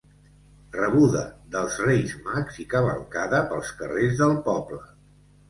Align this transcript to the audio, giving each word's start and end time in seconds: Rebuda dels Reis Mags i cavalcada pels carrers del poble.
Rebuda 0.75 1.21
dels 1.55 1.77
Reis 1.87 2.15
Mags 2.23 2.57
i 2.65 2.67
cavalcada 2.73 3.43
pels 3.53 3.71
carrers 3.83 4.19
del 4.25 4.35
poble. 4.51 4.83